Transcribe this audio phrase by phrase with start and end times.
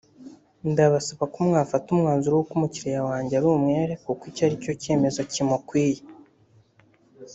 [0.71, 6.01] «Ndabasaba ko mwafata umwanzuro w’uko umukiliya wanjye ari umwere kuko icyo aricyo cyemezo kimukwiye